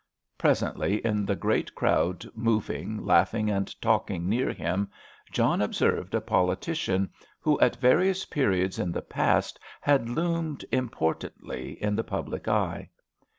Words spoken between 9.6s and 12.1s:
had loomed importantly in the